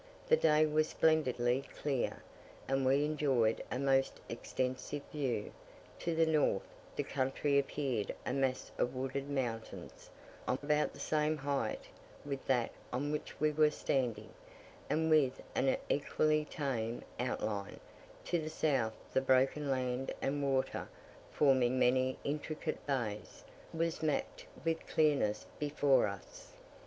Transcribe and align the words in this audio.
The 0.29 0.35
day 0.35 0.65
was 0.65 0.89
splendidly 0.89 1.63
clear, 1.79 2.23
and 2.67 2.83
we 2.87 3.05
enjoyed 3.05 3.61
a 3.69 3.77
most 3.77 4.19
extensive 4.29 5.03
view; 5.11 5.51
to 5.99 6.15
the 6.15 6.25
north, 6.25 6.67
the 6.95 7.03
country 7.03 7.59
appeared 7.59 8.11
a 8.25 8.33
mass 8.33 8.71
of 8.79 8.95
wooded 8.95 9.29
mountains, 9.29 10.09
of 10.47 10.63
about 10.63 10.93
the 10.93 10.99
same 10.99 11.37
height 11.37 11.83
with 12.25 12.43
that 12.47 12.71
on 12.91 13.11
which 13.11 13.39
we 13.39 13.51
were 13.51 13.69
standing, 13.69 14.33
and 14.89 15.11
with 15.11 15.39
an 15.53 15.77
equally 15.87 16.45
tame 16.45 17.03
outline: 17.19 17.79
to 18.25 18.39
the 18.41 18.49
south 18.49 18.95
the 19.13 19.21
broken 19.21 19.69
land 19.69 20.11
and 20.19 20.41
water, 20.41 20.87
forming 21.31 21.77
many 21.77 22.17
intricate 22.23 22.83
bays, 22.87 23.43
was 23.71 24.01
mapped 24.01 24.47
with 24.65 24.87
clearness 24.87 25.45
before 25.59 26.07
us. 26.07 26.53